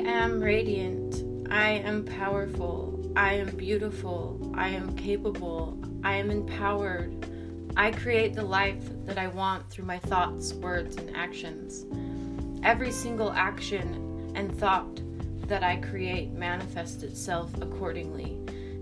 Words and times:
am 0.00 0.40
radiant. 0.40 1.50
I 1.50 1.70
am 1.70 2.04
powerful. 2.04 3.12
I 3.16 3.34
am 3.34 3.54
beautiful. 3.56 4.52
I 4.54 4.68
am 4.68 4.94
capable. 4.96 5.78
I 6.02 6.14
am 6.16 6.30
empowered. 6.30 7.26
I 7.76 7.90
create 7.90 8.34
the 8.34 8.44
life 8.44 8.82
that 9.06 9.18
I 9.18 9.28
want 9.28 9.68
through 9.70 9.84
my 9.84 9.98
thoughts, 9.98 10.54
words, 10.54 10.96
and 10.96 11.14
actions. 11.16 11.86
Every 12.62 12.90
single 12.90 13.32
action 13.32 14.32
and 14.34 14.56
thought 14.58 15.00
that 15.48 15.62
I 15.62 15.76
create 15.76 16.32
manifests 16.32 17.02
itself 17.02 17.50
accordingly. 17.60 18.38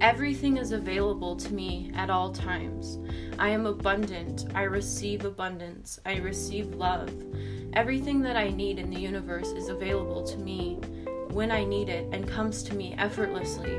Everything 0.00 0.56
is 0.56 0.72
available 0.72 1.36
to 1.36 1.52
me 1.52 1.90
at 1.94 2.08
all 2.08 2.32
times. 2.32 2.98
I 3.38 3.50
am 3.50 3.66
abundant. 3.66 4.46
I 4.54 4.62
receive 4.62 5.24
abundance. 5.24 5.98
I 6.06 6.16
receive 6.16 6.74
love. 6.74 7.12
Everything 7.74 8.20
that 8.22 8.36
I 8.36 8.48
need 8.48 8.78
in 8.78 8.90
the 8.90 9.00
universe 9.00 9.48
is 9.48 9.68
available 9.68 10.22
to 10.24 10.38
me 10.38 10.78
when 11.32 11.50
I 11.50 11.64
need 11.64 11.88
it 11.88 12.08
and 12.12 12.26
comes 12.26 12.62
to 12.64 12.74
me 12.74 12.94
effortlessly. 12.98 13.76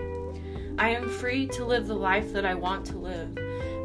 I 0.77 0.89
am 0.89 1.09
free 1.09 1.47
to 1.47 1.65
live 1.65 1.87
the 1.87 1.93
life 1.93 2.33
that 2.33 2.45
I 2.45 2.55
want 2.55 2.85
to 2.87 2.97
live. 2.97 3.37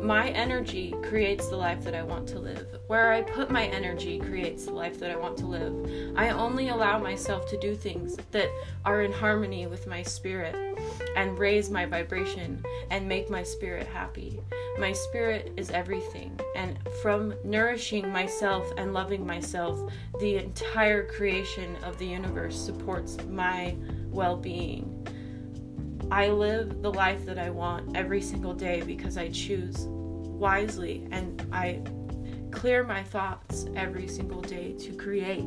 My 0.02 0.28
energy 0.30 0.94
creates 1.02 1.48
the 1.48 1.56
life 1.56 1.82
that 1.84 1.94
I 1.94 2.02
want 2.02 2.28
to 2.28 2.38
live. 2.38 2.66
Where 2.86 3.12
I 3.12 3.22
put 3.22 3.50
my 3.50 3.66
energy 3.66 4.18
creates 4.18 4.66
the 4.66 4.72
life 4.72 5.00
that 5.00 5.10
I 5.10 5.16
want 5.16 5.36
to 5.38 5.46
live. 5.46 6.14
I 6.16 6.30
only 6.30 6.68
allow 6.68 6.98
myself 6.98 7.48
to 7.48 7.58
do 7.58 7.74
things 7.74 8.16
that 8.30 8.48
are 8.84 9.02
in 9.02 9.12
harmony 9.12 9.66
with 9.66 9.86
my 9.86 10.02
spirit 10.02 10.54
and 11.16 11.38
raise 11.38 11.70
my 11.70 11.86
vibration 11.86 12.62
and 12.90 13.08
make 13.08 13.30
my 13.30 13.42
spirit 13.42 13.86
happy. 13.86 14.40
My 14.78 14.92
spirit 14.92 15.52
is 15.56 15.70
everything, 15.70 16.38
and 16.54 16.78
from 17.02 17.34
nourishing 17.44 18.12
myself 18.12 18.70
and 18.76 18.92
loving 18.92 19.26
myself, 19.26 19.80
the 20.20 20.36
entire 20.36 21.06
creation 21.06 21.76
of 21.82 21.98
the 21.98 22.06
universe 22.06 22.60
supports 22.60 23.16
my 23.28 23.74
well 24.10 24.36
being. 24.36 25.06
I 26.10 26.28
live 26.28 26.82
the 26.82 26.92
life 26.92 27.26
that 27.26 27.38
I 27.38 27.50
want 27.50 27.96
every 27.96 28.22
single 28.22 28.54
day 28.54 28.80
because 28.82 29.16
I 29.16 29.28
choose 29.30 29.86
wisely 29.86 31.08
and 31.10 31.44
I 31.52 31.82
clear 32.52 32.84
my 32.84 33.02
thoughts 33.02 33.66
every 33.74 34.06
single 34.06 34.40
day 34.40 34.72
to 34.78 34.92
create 34.92 35.44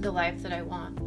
the 0.00 0.10
life 0.10 0.42
that 0.42 0.52
I 0.52 0.62
want. 0.62 0.98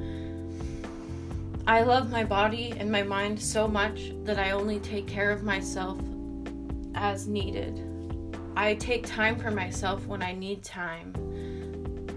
I 1.67 1.81
love 1.83 2.09
my 2.09 2.23
body 2.23 2.73
and 2.77 2.91
my 2.91 3.03
mind 3.03 3.39
so 3.39 3.67
much 3.67 4.13
that 4.23 4.39
I 4.39 4.51
only 4.51 4.79
take 4.79 5.05
care 5.05 5.31
of 5.31 5.43
myself 5.43 5.99
as 6.95 7.27
needed. 7.27 7.87
I 8.55 8.75
take 8.75 9.05
time 9.05 9.37
for 9.37 9.51
myself 9.51 10.05
when 10.07 10.23
I 10.23 10.31
need 10.31 10.63
time. 10.63 11.13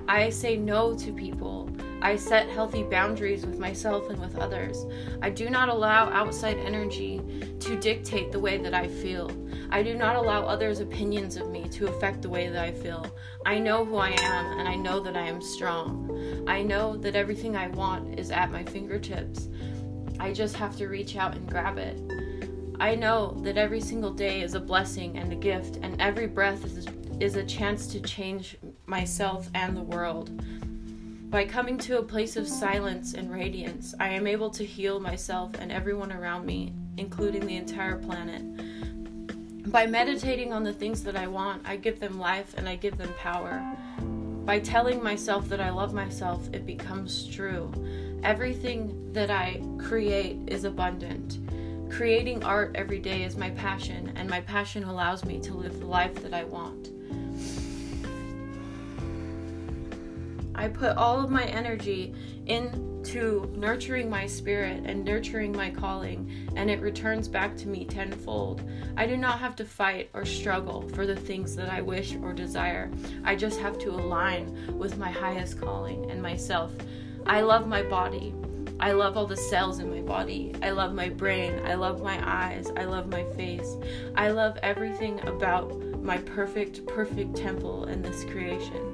I 0.08 0.30
say 0.30 0.56
no 0.56 0.94
to 0.98 1.12
people 1.12 1.68
I 2.04 2.16
set 2.16 2.50
healthy 2.50 2.82
boundaries 2.82 3.46
with 3.46 3.58
myself 3.58 4.10
and 4.10 4.20
with 4.20 4.36
others. 4.36 4.84
I 5.22 5.30
do 5.30 5.48
not 5.48 5.70
allow 5.70 6.10
outside 6.10 6.58
energy 6.58 7.22
to 7.60 7.80
dictate 7.80 8.30
the 8.30 8.38
way 8.38 8.58
that 8.58 8.74
I 8.74 8.88
feel. 8.88 9.30
I 9.70 9.82
do 9.82 9.94
not 9.94 10.14
allow 10.14 10.42
others' 10.44 10.80
opinions 10.80 11.36
of 11.36 11.48
me 11.48 11.66
to 11.70 11.88
affect 11.88 12.20
the 12.20 12.28
way 12.28 12.50
that 12.50 12.62
I 12.62 12.72
feel. 12.72 13.06
I 13.46 13.58
know 13.58 13.86
who 13.86 13.96
I 13.96 14.10
am 14.10 14.58
and 14.58 14.68
I 14.68 14.74
know 14.74 15.00
that 15.00 15.16
I 15.16 15.26
am 15.26 15.40
strong. 15.40 16.44
I 16.46 16.62
know 16.62 16.94
that 16.98 17.16
everything 17.16 17.56
I 17.56 17.68
want 17.68 18.20
is 18.20 18.30
at 18.30 18.52
my 18.52 18.64
fingertips. 18.64 19.48
I 20.20 20.34
just 20.34 20.56
have 20.56 20.76
to 20.76 20.88
reach 20.88 21.16
out 21.16 21.34
and 21.34 21.48
grab 21.48 21.78
it. 21.78 21.98
I 22.78 22.96
know 22.96 23.34
that 23.44 23.56
every 23.56 23.80
single 23.80 24.12
day 24.12 24.42
is 24.42 24.52
a 24.52 24.60
blessing 24.60 25.16
and 25.16 25.32
a 25.32 25.36
gift, 25.36 25.78
and 25.80 25.98
every 26.02 26.26
breath 26.26 26.66
is, 26.66 26.86
is 27.18 27.36
a 27.36 27.44
chance 27.44 27.86
to 27.86 28.00
change 28.00 28.58
myself 28.84 29.48
and 29.54 29.74
the 29.74 29.82
world. 29.82 30.42
By 31.34 31.44
coming 31.44 31.78
to 31.78 31.98
a 31.98 32.02
place 32.04 32.36
of 32.36 32.46
silence 32.46 33.14
and 33.14 33.28
radiance, 33.28 33.92
I 33.98 34.10
am 34.10 34.28
able 34.28 34.50
to 34.50 34.64
heal 34.64 35.00
myself 35.00 35.50
and 35.58 35.72
everyone 35.72 36.12
around 36.12 36.46
me, 36.46 36.72
including 36.96 37.44
the 37.44 37.56
entire 37.56 37.96
planet. 37.96 38.44
By 39.72 39.84
meditating 39.88 40.52
on 40.52 40.62
the 40.62 40.72
things 40.72 41.02
that 41.02 41.16
I 41.16 41.26
want, 41.26 41.62
I 41.64 41.74
give 41.74 41.98
them 41.98 42.20
life 42.20 42.54
and 42.56 42.68
I 42.68 42.76
give 42.76 42.96
them 42.96 43.12
power. 43.18 43.60
By 44.44 44.60
telling 44.60 45.02
myself 45.02 45.48
that 45.48 45.60
I 45.60 45.70
love 45.70 45.92
myself, 45.92 46.48
it 46.52 46.64
becomes 46.64 47.26
true. 47.26 47.72
Everything 48.22 49.12
that 49.12 49.32
I 49.32 49.60
create 49.76 50.38
is 50.46 50.62
abundant. 50.62 51.40
Creating 51.90 52.44
art 52.44 52.70
every 52.76 53.00
day 53.00 53.24
is 53.24 53.36
my 53.36 53.50
passion, 53.50 54.12
and 54.14 54.30
my 54.30 54.40
passion 54.42 54.84
allows 54.84 55.24
me 55.24 55.40
to 55.40 55.54
live 55.54 55.80
the 55.80 55.86
life 55.86 56.14
that 56.22 56.32
I 56.32 56.44
want. 56.44 56.90
I 60.54 60.68
put 60.68 60.96
all 60.96 61.20
of 61.20 61.30
my 61.30 61.44
energy 61.44 62.14
into 62.46 63.52
nurturing 63.56 64.08
my 64.08 64.26
spirit 64.26 64.82
and 64.84 65.04
nurturing 65.04 65.52
my 65.52 65.70
calling, 65.70 66.30
and 66.56 66.70
it 66.70 66.80
returns 66.80 67.28
back 67.28 67.56
to 67.58 67.68
me 67.68 67.84
tenfold. 67.84 68.62
I 68.96 69.06
do 69.06 69.16
not 69.16 69.38
have 69.38 69.56
to 69.56 69.64
fight 69.64 70.10
or 70.14 70.24
struggle 70.24 70.88
for 70.90 71.06
the 71.06 71.16
things 71.16 71.56
that 71.56 71.70
I 71.70 71.80
wish 71.80 72.16
or 72.16 72.32
desire. 72.32 72.90
I 73.24 73.36
just 73.36 73.60
have 73.60 73.78
to 73.80 73.90
align 73.90 74.76
with 74.78 74.98
my 74.98 75.10
highest 75.10 75.60
calling 75.60 76.10
and 76.10 76.22
myself. 76.22 76.72
I 77.26 77.40
love 77.40 77.66
my 77.66 77.82
body. 77.82 78.34
I 78.80 78.92
love 78.92 79.16
all 79.16 79.26
the 79.26 79.36
cells 79.36 79.78
in 79.78 79.90
my 79.90 80.02
body. 80.02 80.54
I 80.62 80.70
love 80.70 80.94
my 80.94 81.08
brain. 81.08 81.60
I 81.64 81.74
love 81.74 82.02
my 82.02 82.20
eyes. 82.22 82.70
I 82.76 82.84
love 82.84 83.08
my 83.08 83.24
face. 83.34 83.76
I 84.16 84.30
love 84.30 84.58
everything 84.62 85.26
about 85.26 85.80
my 86.02 86.18
perfect, 86.18 86.86
perfect 86.86 87.36
temple 87.36 87.86
in 87.86 88.02
this 88.02 88.24
creation. 88.24 88.93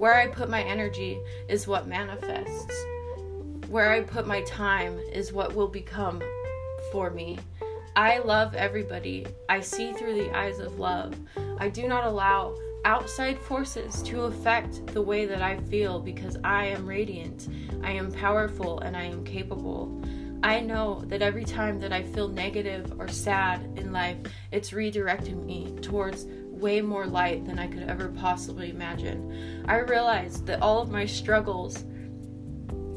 Where 0.00 0.14
I 0.14 0.28
put 0.28 0.48
my 0.48 0.62
energy 0.62 1.20
is 1.46 1.66
what 1.68 1.86
manifests. 1.86 2.72
Where 3.68 3.92
I 3.92 4.00
put 4.00 4.26
my 4.26 4.40
time 4.44 4.98
is 5.12 5.30
what 5.30 5.54
will 5.54 5.68
become 5.68 6.22
for 6.90 7.10
me. 7.10 7.38
I 7.94 8.20
love 8.20 8.54
everybody. 8.54 9.26
I 9.50 9.60
see 9.60 9.92
through 9.92 10.14
the 10.14 10.34
eyes 10.34 10.58
of 10.58 10.78
love. 10.78 11.14
I 11.58 11.68
do 11.68 11.86
not 11.86 12.04
allow 12.06 12.56
outside 12.86 13.38
forces 13.40 14.00
to 14.04 14.22
affect 14.22 14.86
the 14.86 15.02
way 15.02 15.26
that 15.26 15.42
I 15.42 15.58
feel 15.64 16.00
because 16.00 16.38
I 16.42 16.68
am 16.68 16.86
radiant, 16.86 17.50
I 17.84 17.90
am 17.90 18.10
powerful, 18.10 18.80
and 18.80 18.96
I 18.96 19.02
am 19.02 19.22
capable. 19.22 20.02
I 20.42 20.60
know 20.60 21.02
that 21.08 21.20
every 21.20 21.44
time 21.44 21.78
that 21.80 21.92
I 21.92 22.04
feel 22.04 22.28
negative 22.28 22.98
or 22.98 23.08
sad 23.08 23.60
in 23.76 23.92
life, 23.92 24.16
it's 24.50 24.70
redirecting 24.70 25.44
me 25.44 25.76
towards 25.82 26.24
way 26.60 26.80
more 26.80 27.06
light 27.06 27.46
than 27.46 27.58
I 27.58 27.66
could 27.66 27.84
ever 27.84 28.08
possibly 28.08 28.70
imagine. 28.70 29.64
I 29.66 29.78
realized 29.78 30.46
that 30.46 30.62
all 30.62 30.80
of 30.80 30.90
my 30.90 31.06
struggles 31.06 31.82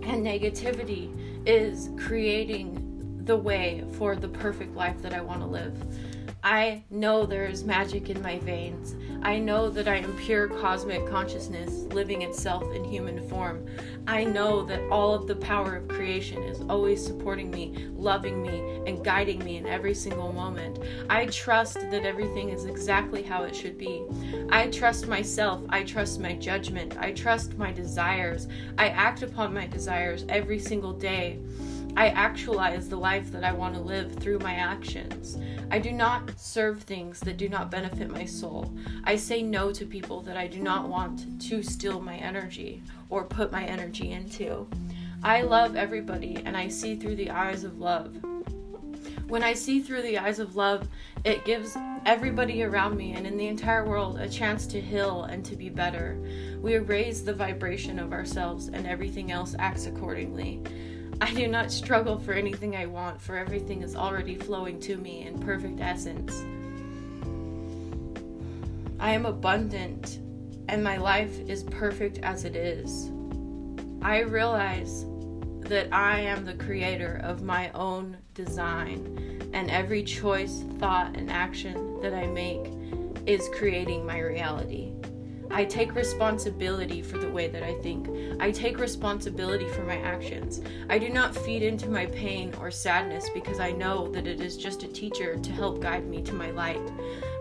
and 0.03 0.25
negativity 0.25 1.09
is 1.47 1.89
creating 1.97 3.21
the 3.25 3.37
way 3.37 3.85
for 3.93 4.15
the 4.15 4.27
perfect 4.27 4.75
life 4.75 5.01
that 5.01 5.13
I 5.13 5.21
want 5.21 5.41
to 5.41 5.47
live. 5.47 5.75
I 6.45 6.83
know 6.89 7.25
there 7.25 7.45
is 7.45 7.63
magic 7.63 8.09
in 8.09 8.21
my 8.21 8.37
veins. 8.39 8.95
I 9.21 9.39
know 9.39 9.69
that 9.69 9.87
I 9.87 9.95
am 9.95 10.17
pure 10.17 10.49
cosmic 10.49 11.07
consciousness 11.07 11.71
living 11.93 12.21
itself 12.21 12.63
in 12.75 12.83
human 12.83 13.29
form. 13.29 13.65
I 14.07 14.25
know 14.25 14.61
that 14.65 14.81
all 14.91 15.13
of 15.13 15.25
the 15.25 15.37
power 15.37 15.77
of 15.77 15.87
creation 15.87 16.43
is 16.43 16.59
always 16.69 17.01
supporting 17.01 17.49
me, 17.49 17.87
loving 17.95 18.41
me, 18.41 18.81
and 18.85 19.05
guiding 19.05 19.41
me 19.45 19.55
in 19.55 19.65
every 19.65 19.93
single 19.93 20.33
moment. 20.33 20.79
I 21.09 21.27
trust 21.27 21.75
that 21.75 22.05
everything 22.05 22.49
is 22.49 22.65
exactly 22.65 23.23
how 23.23 23.43
it 23.43 23.55
should 23.55 23.77
be. 23.77 24.03
I 24.49 24.67
trust 24.67 25.07
myself. 25.07 25.61
I 25.69 25.83
trust 25.83 26.19
my 26.19 26.33
judgment. 26.33 26.97
I 26.99 27.13
trust 27.13 27.57
my 27.57 27.71
desires. 27.71 28.49
I 28.77 28.89
act 28.89 29.23
upon 29.23 29.53
my 29.53 29.67
desires 29.67 30.25
every 30.27 30.59
single 30.59 30.91
day. 30.91 31.39
I 31.95 32.07
actualize 32.07 32.89
the 32.89 32.97
life 32.97 33.31
that 33.31 33.43
I 33.43 33.51
want 33.51 33.75
to 33.75 33.81
live 33.81 34.15
through 34.15 34.39
my 34.39 34.55
actions. 34.55 35.37
I 35.69 35.77
do 35.77 35.91
not 35.91 36.39
serve 36.39 36.81
things 36.81 37.19
that 37.19 37.37
do 37.37 37.47
not 37.47 37.69
benefit 37.69 38.09
my 38.09 38.25
soul. 38.25 38.73
I 39.03 39.15
say 39.15 39.43
no 39.43 39.71
to 39.71 39.85
people 39.85 40.21
that 40.21 40.35
I 40.35 40.47
do 40.47 40.59
not 40.59 40.89
want 40.89 41.39
to 41.49 41.61
steal 41.61 42.01
my 42.01 42.15
energy 42.15 42.81
or 43.09 43.23
put 43.23 43.51
my 43.51 43.63
energy 43.65 44.11
into. 44.11 44.67
I 45.21 45.43
love 45.43 45.75
everybody 45.75 46.41
and 46.43 46.57
I 46.57 46.67
see 46.67 46.95
through 46.95 47.15
the 47.15 47.29
eyes 47.29 47.63
of 47.63 47.79
love. 47.79 48.17
When 49.27 49.43
I 49.43 49.53
see 49.53 49.79
through 49.79 50.01
the 50.01 50.17
eyes 50.17 50.39
of 50.39 50.55
love, 50.55 50.87
it 51.23 51.45
gives 51.45 51.77
everybody 52.05 52.63
around 52.63 52.97
me 52.97 53.13
and 53.13 53.25
in 53.25 53.37
the 53.37 53.47
entire 53.47 53.85
world 53.85 54.19
a 54.19 54.27
chance 54.27 54.65
to 54.67 54.81
heal 54.81 55.23
and 55.23 55.45
to 55.45 55.55
be 55.55 55.69
better. 55.69 56.17
We 56.59 56.77
raise 56.77 57.23
the 57.23 57.33
vibration 57.33 57.99
of 57.99 58.13
ourselves 58.13 58.67
and 58.67 58.87
everything 58.87 59.31
else 59.31 59.55
acts 59.59 59.85
accordingly. 59.85 60.61
I 61.21 61.33
do 61.33 61.47
not 61.47 61.71
struggle 61.71 62.19
for 62.19 62.33
anything 62.33 62.75
I 62.75 62.85
want, 62.85 63.21
for 63.21 63.37
everything 63.37 63.81
is 63.81 63.95
already 63.95 64.35
flowing 64.35 64.79
to 64.81 64.97
me 64.97 65.25
in 65.25 65.39
perfect 65.39 65.79
essence. 65.79 66.43
I 68.99 69.11
am 69.11 69.25
abundant, 69.25 70.19
and 70.69 70.83
my 70.83 70.97
life 70.97 71.39
is 71.47 71.63
perfect 71.63 72.19
as 72.19 72.45
it 72.45 72.55
is. 72.55 73.11
I 74.01 74.19
realize 74.19 75.05
that 75.61 75.93
I 75.93 76.19
am 76.19 76.45
the 76.45 76.55
creator 76.55 77.21
of 77.23 77.41
my 77.41 77.71
own 77.71 78.17
design, 78.33 79.49
and 79.53 79.69
every 79.69 80.03
choice, 80.03 80.63
thought, 80.79 81.15
and 81.15 81.31
action 81.31 82.01
that 82.01 82.13
I 82.13 82.27
make 82.27 82.71
is 83.25 83.49
creating 83.53 84.05
my 84.05 84.19
reality. 84.19 84.91
I 85.53 85.65
take 85.65 85.93
responsibility 85.93 87.03
for 87.03 87.19
the 87.19 87.29
way 87.29 87.47
that 87.47 87.61
I 87.61 87.75
think. 87.75 88.09
I 88.41 88.49
take 88.49 88.79
responsibility 88.79 89.67
for 89.67 89.83
my 89.83 89.97
actions. 89.97 90.61
I 90.89 90.97
do 90.97 91.09
not 91.09 91.35
feed 91.35 91.61
into 91.61 91.87
my 91.87 92.07
pain 92.07 92.55
or 92.59 92.71
sadness 92.71 93.29
because 93.35 93.59
I 93.59 93.71
know 93.71 94.11
that 94.13 94.25
it 94.25 94.41
is 94.41 94.57
just 94.57 94.81
a 94.81 94.87
teacher 94.87 95.37
to 95.37 95.51
help 95.51 95.79
guide 95.79 96.07
me 96.07 96.23
to 96.23 96.33
my 96.33 96.49
light. 96.49 96.81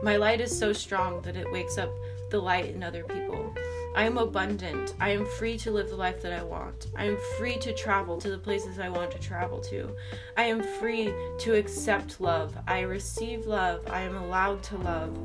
My 0.03 0.17
light 0.17 0.43
is 0.43 0.57
so 0.57 0.75
strong 0.75 1.23
that 1.23 1.37
it 1.37 1.51
wakes 1.51 1.79
up 1.79 1.91
the 2.31 2.39
light 2.39 2.75
in 2.75 2.83
other 2.83 3.03
people. 3.05 3.55
I 3.97 4.05
am 4.05 4.19
abundant. 4.19 4.95
I 5.01 5.11
am 5.11 5.25
free 5.25 5.57
to 5.59 5.71
live 5.71 5.89
the 5.89 5.97
life 5.97 6.21
that 6.21 6.35
I 6.35 6.43
want. 6.43 6.89
I 6.95 7.07
am 7.07 7.17
free 7.39 7.57
to 7.57 7.73
travel 7.73 8.19
to 8.19 8.31
the 8.31 8.39
places 8.39 8.79
I 8.79 8.91
want 8.91 9.11
to 9.13 9.19
travel 9.19 9.61
to. 9.61 9.97
I 10.37 10.45
am 10.45 10.63
free 10.63 11.15
to 11.39 11.55
accept 11.55 12.21
love. 12.21 12.55
I 12.67 12.81
receive 12.81 13.47
love. 13.47 13.87
I 13.89 14.03
am 14.03 14.17
allowed 14.17 14.63
to 14.65 14.77
love. 14.77 15.17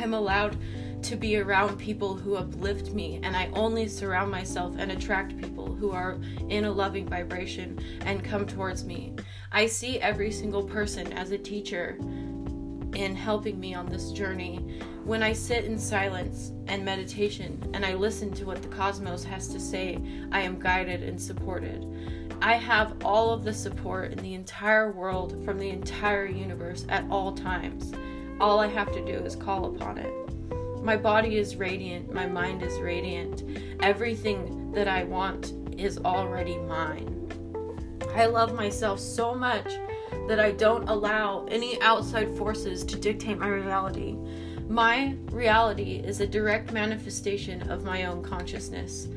I'm 0.00 0.14
allowed 0.14 0.56
to 1.02 1.16
be 1.16 1.38
around 1.38 1.78
people 1.78 2.14
who 2.14 2.36
uplift 2.36 2.92
me, 2.92 3.20
and 3.22 3.36
I 3.36 3.50
only 3.52 3.86
surround 3.88 4.30
myself 4.30 4.74
and 4.78 4.92
attract 4.92 5.38
people 5.38 5.74
who 5.74 5.90
are 5.90 6.18
in 6.48 6.64
a 6.64 6.72
loving 6.72 7.06
vibration 7.06 7.78
and 8.04 8.24
come 8.24 8.46
towards 8.46 8.84
me. 8.84 9.14
I 9.52 9.66
see 9.66 10.00
every 10.00 10.30
single 10.30 10.62
person 10.62 11.12
as 11.12 11.30
a 11.30 11.38
teacher 11.38 11.98
in 12.94 13.14
helping 13.14 13.60
me 13.60 13.74
on 13.74 13.86
this 13.86 14.12
journey. 14.12 14.80
When 15.04 15.22
I 15.22 15.32
sit 15.32 15.64
in 15.64 15.78
silence 15.78 16.52
and 16.66 16.84
meditation 16.84 17.70
and 17.72 17.84
I 17.84 17.94
listen 17.94 18.32
to 18.34 18.44
what 18.44 18.62
the 18.62 18.68
cosmos 18.68 19.24
has 19.24 19.48
to 19.48 19.60
say, 19.60 19.98
I 20.32 20.40
am 20.40 20.58
guided 20.58 21.02
and 21.02 21.20
supported. 21.20 21.86
I 22.40 22.54
have 22.54 22.96
all 23.04 23.30
of 23.30 23.44
the 23.44 23.52
support 23.52 24.12
in 24.12 24.18
the 24.18 24.34
entire 24.34 24.92
world 24.92 25.44
from 25.44 25.58
the 25.58 25.70
entire 25.70 26.26
universe 26.26 26.86
at 26.88 27.04
all 27.10 27.32
times. 27.32 27.92
All 28.40 28.60
I 28.60 28.68
have 28.68 28.92
to 28.92 29.04
do 29.04 29.24
is 29.24 29.34
call 29.34 29.74
upon 29.74 29.98
it. 29.98 30.27
My 30.82 30.96
body 30.96 31.36
is 31.36 31.56
radiant, 31.56 32.12
my 32.12 32.26
mind 32.26 32.62
is 32.62 32.78
radiant. 32.78 33.44
Everything 33.80 34.72
that 34.72 34.88
I 34.88 35.04
want 35.04 35.52
is 35.76 35.98
already 35.98 36.58
mine. 36.58 37.14
I 38.14 38.26
love 38.26 38.54
myself 38.54 38.98
so 38.98 39.34
much 39.34 39.70
that 40.28 40.40
I 40.40 40.52
don't 40.52 40.88
allow 40.88 41.46
any 41.50 41.80
outside 41.82 42.36
forces 42.36 42.84
to 42.84 42.98
dictate 42.98 43.38
my 43.38 43.48
reality. 43.48 44.16
My 44.68 45.16
reality 45.30 46.02
is 46.04 46.20
a 46.20 46.26
direct 46.26 46.72
manifestation 46.72 47.70
of 47.70 47.84
my 47.84 48.04
own 48.04 48.22
consciousness. 48.22 49.08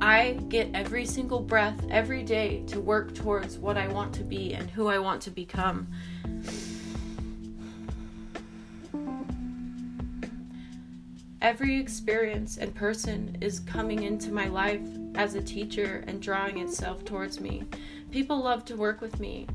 I 0.00 0.38
get 0.48 0.70
every 0.72 1.04
single 1.04 1.40
breath 1.40 1.84
every 1.90 2.22
day 2.22 2.62
to 2.68 2.80
work 2.80 3.14
towards 3.14 3.58
what 3.58 3.76
I 3.76 3.88
want 3.88 4.14
to 4.14 4.22
be 4.22 4.54
and 4.54 4.70
who 4.70 4.88
I 4.88 4.98
want 4.98 5.20
to 5.22 5.30
become. 5.30 5.88
Every 11.42 11.80
experience 11.80 12.58
and 12.58 12.74
person 12.74 13.38
is 13.40 13.60
coming 13.60 14.02
into 14.02 14.30
my 14.30 14.48
life 14.48 14.86
as 15.14 15.34
a 15.34 15.40
teacher 15.40 16.04
and 16.06 16.20
drawing 16.20 16.58
itself 16.58 17.02
towards 17.02 17.40
me. 17.40 17.64
People 18.10 18.42
love 18.42 18.66
to 18.66 18.76
work 18.76 19.00
with 19.00 19.18
me. 19.18 19.46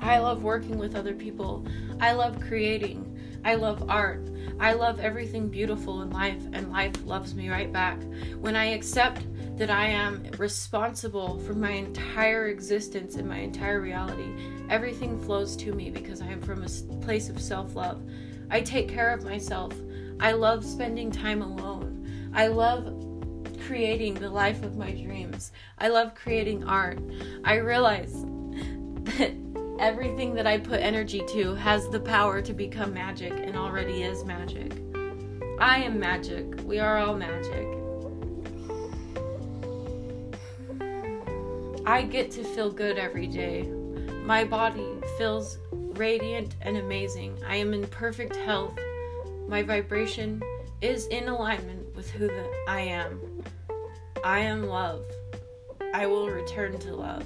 I 0.00 0.18
love 0.18 0.42
working 0.42 0.78
with 0.78 0.96
other 0.96 1.12
people. 1.12 1.66
I 2.00 2.12
love 2.12 2.40
creating. 2.40 3.20
I 3.44 3.56
love 3.56 3.90
art. 3.90 4.30
I 4.58 4.72
love 4.72 4.98
everything 4.98 5.48
beautiful 5.48 6.00
in 6.00 6.10
life, 6.10 6.42
and 6.54 6.72
life 6.72 7.04
loves 7.04 7.34
me 7.34 7.50
right 7.50 7.70
back. 7.70 8.02
When 8.40 8.56
I 8.56 8.66
accept 8.66 9.26
that 9.58 9.70
I 9.70 9.86
am 9.86 10.24
responsible 10.38 11.38
for 11.40 11.52
my 11.52 11.72
entire 11.72 12.48
existence 12.48 13.16
and 13.16 13.28
my 13.28 13.38
entire 13.38 13.82
reality, 13.82 14.32
everything 14.70 15.20
flows 15.20 15.54
to 15.56 15.74
me 15.74 15.90
because 15.90 16.22
I 16.22 16.28
am 16.28 16.40
from 16.40 16.64
a 16.64 17.04
place 17.04 17.28
of 17.28 17.42
self 17.42 17.76
love. 17.76 18.02
I 18.50 18.62
take 18.62 18.88
care 18.88 19.10
of 19.10 19.24
myself. 19.24 19.74
I 20.20 20.32
love 20.32 20.64
spending 20.64 21.10
time 21.10 21.42
alone. 21.42 22.30
I 22.34 22.48
love 22.48 22.92
creating 23.66 24.14
the 24.14 24.30
life 24.30 24.62
of 24.62 24.76
my 24.76 24.90
dreams. 24.90 25.52
I 25.78 25.88
love 25.88 26.14
creating 26.14 26.64
art. 26.64 26.98
I 27.44 27.56
realize 27.56 28.24
that 29.16 29.32
everything 29.78 30.34
that 30.34 30.46
I 30.46 30.58
put 30.58 30.80
energy 30.80 31.22
to 31.28 31.54
has 31.54 31.88
the 31.88 32.00
power 32.00 32.42
to 32.42 32.52
become 32.52 32.92
magic 32.92 33.32
and 33.32 33.56
already 33.56 34.02
is 34.02 34.24
magic. 34.24 34.72
I 35.60 35.78
am 35.78 35.98
magic. 36.00 36.46
We 36.64 36.78
are 36.78 36.98
all 36.98 37.14
magic. 37.14 37.66
I 41.86 42.02
get 42.02 42.30
to 42.32 42.44
feel 42.44 42.70
good 42.70 42.98
every 42.98 43.26
day. 43.26 43.62
My 44.24 44.44
body 44.44 44.86
feels 45.16 45.58
radiant 45.70 46.56
and 46.60 46.76
amazing. 46.76 47.38
I 47.46 47.56
am 47.56 47.72
in 47.72 47.86
perfect 47.86 48.36
health. 48.36 48.78
My 49.48 49.62
vibration 49.62 50.42
is 50.82 51.06
in 51.06 51.26
alignment 51.26 51.96
with 51.96 52.10
who 52.10 52.26
the, 52.26 52.64
I 52.68 52.80
am. 52.80 53.42
I 54.22 54.40
am 54.40 54.66
love. 54.66 55.06
I 55.94 56.06
will 56.06 56.28
return 56.28 56.78
to 56.80 56.94
love. 56.94 57.24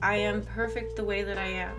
I 0.00 0.14
am 0.14 0.42
perfect 0.42 0.94
the 0.94 1.02
way 1.02 1.24
that 1.24 1.36
I 1.36 1.48
am. 1.48 1.74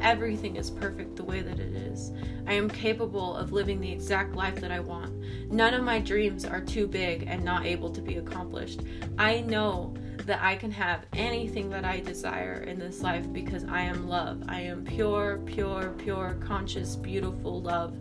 Everything 0.00 0.54
is 0.54 0.70
perfect 0.70 1.16
the 1.16 1.24
way 1.24 1.40
that 1.40 1.58
it 1.58 1.74
is. 1.74 2.12
I 2.46 2.52
am 2.52 2.70
capable 2.70 3.36
of 3.36 3.50
living 3.50 3.80
the 3.80 3.90
exact 3.90 4.36
life 4.36 4.60
that 4.60 4.70
I 4.70 4.78
want. 4.78 5.12
None 5.50 5.74
of 5.74 5.82
my 5.82 5.98
dreams 5.98 6.44
are 6.44 6.60
too 6.60 6.86
big 6.86 7.24
and 7.26 7.44
not 7.44 7.66
able 7.66 7.90
to 7.90 8.00
be 8.00 8.18
accomplished. 8.18 8.82
I 9.18 9.40
know 9.40 9.94
that 10.26 10.40
I 10.42 10.54
can 10.54 10.70
have 10.70 11.06
anything 11.12 11.70
that 11.70 11.84
I 11.84 11.98
desire 12.00 12.62
in 12.68 12.78
this 12.78 13.02
life 13.02 13.30
because 13.32 13.64
I 13.64 13.80
am 13.80 14.08
love. 14.08 14.44
I 14.48 14.60
am 14.60 14.84
pure, 14.84 15.40
pure, 15.44 15.92
pure, 15.98 16.36
conscious, 16.40 16.94
beautiful 16.94 17.60
love. 17.60 17.96